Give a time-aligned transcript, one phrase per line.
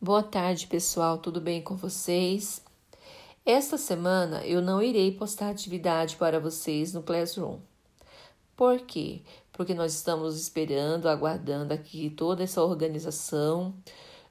[0.00, 1.16] Boa tarde, pessoal.
[1.16, 2.62] Tudo bem com vocês?
[3.46, 7.58] Esta semana eu não irei postar atividade para vocês no Classroom.
[8.54, 9.22] Por quê?
[9.52, 13.74] Porque nós estamos esperando, aguardando aqui toda essa organização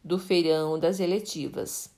[0.04, 1.90] do feirão das eletivas.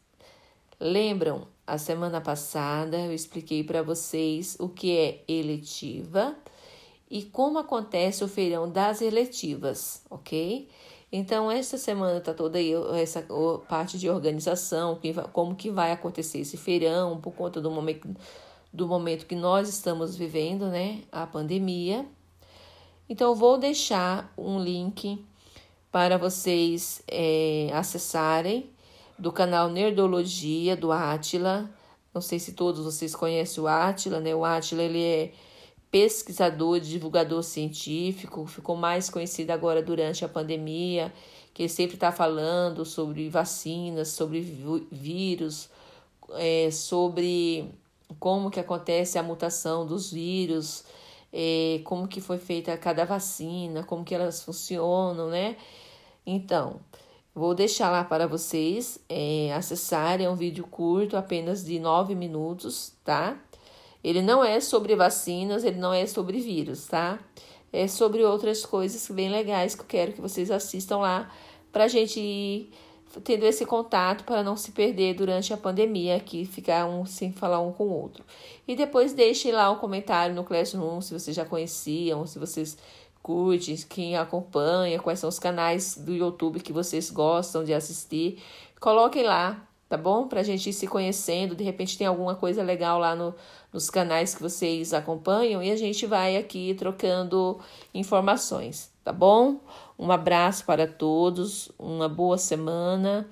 [0.80, 1.48] Lembram?
[1.68, 6.36] A semana passada eu expliquei para vocês o que é eletiva
[7.10, 10.68] e como acontece o feirão das eletivas, ok?
[11.12, 13.26] Então, essa semana está toda aí essa
[13.70, 15.00] parte de organização,
[15.32, 18.10] como que vai acontecer esse feirão, por conta do momento,
[18.74, 21.04] do momento que nós estamos vivendo, né?
[21.12, 22.06] A pandemia.
[23.08, 25.24] Então, vou deixar um link
[25.92, 28.70] para vocês é, acessarem
[29.18, 31.70] do canal Nerdologia do Átila.
[32.14, 34.36] Não sei se todos vocês conhecem o Átila, né?
[34.36, 35.32] O Átila, ele é
[35.96, 41.14] pesquisador, divulgador científico, ficou mais conhecido agora durante a pandemia,
[41.54, 44.42] que sempre está falando sobre vacinas, sobre
[44.92, 45.70] vírus,
[46.34, 47.72] é, sobre
[48.20, 50.84] como que acontece a mutação dos vírus,
[51.32, 55.56] é, como que foi feita cada vacina, como que elas funcionam, né?
[56.26, 56.82] Então,
[57.34, 62.92] vou deixar lá para vocês é, acessarem, é um vídeo curto, apenas de nove minutos,
[63.02, 63.40] tá?
[64.06, 67.18] Ele não é sobre vacinas, ele não é sobre vírus, tá?
[67.74, 71.32] É sobre outras coisas bem legais que eu quero que vocês assistam lá
[71.72, 72.70] para a gente ir
[73.24, 77.60] tendo esse contato para não se perder durante a pandemia, aqui ficar um sem falar
[77.60, 78.24] um com o outro.
[78.68, 82.78] E depois deixem lá um comentário no Classroom se vocês já conheciam, se vocês
[83.24, 88.40] curtem, quem acompanha, quais são os canais do YouTube que vocês gostam de assistir.
[88.80, 90.28] Coloquem lá tá bom?
[90.28, 93.34] Pra gente ir se conhecendo, de repente tem alguma coisa legal lá no,
[93.72, 97.58] nos canais que vocês acompanham e a gente vai aqui trocando
[97.94, 99.62] informações, tá bom?
[99.98, 103.26] Um abraço para todos, uma boa semana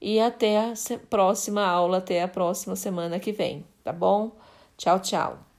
[0.00, 0.74] e até a
[1.10, 4.30] próxima aula, até a próxima semana que vem, tá bom?
[4.76, 5.53] Tchau, tchau.